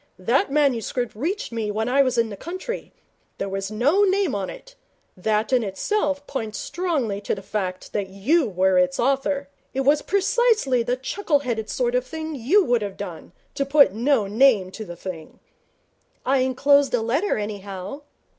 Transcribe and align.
That 0.17 0.51
manuscript 0.51 1.13
reached 1.15 1.51
me 1.51 1.69
when 1.69 1.87
I 1.87 2.01
was 2.01 2.17
in 2.17 2.29
the 2.29 2.35
country. 2.35 2.91
There 3.37 3.47
was 3.47 3.69
no 3.69 4.01
name 4.03 4.33
on 4.33 4.49
it. 4.49 4.73
That 5.15 5.53
in 5.53 5.61
itself 5.63 6.25
points 6.25 6.57
strongly 6.57 7.21
to 7.21 7.35
the 7.35 7.43
fact 7.43 7.93
that 7.93 8.09
you 8.09 8.49
were 8.49 8.79
its 8.79 8.99
author. 8.99 9.47
It 9.75 9.81
was 9.81 10.01
precisely 10.01 10.81
the 10.81 10.95
chuckle 10.97 11.41
headed 11.41 11.69
sort 11.69 11.93
of 11.93 12.03
thing 12.03 12.33
you 12.33 12.65
would 12.65 12.81
have 12.81 12.97
done, 12.97 13.31
to 13.53 13.63
put 13.63 13.93
no 13.93 14.25
name 14.25 14.71
on 14.79 14.87
the 14.87 14.95
thing.' 14.95 15.39
'I 16.25 16.37
enclosed 16.39 16.95
a 16.95 17.01
letter, 17.03 17.37
anyhow.' 17.37 18.01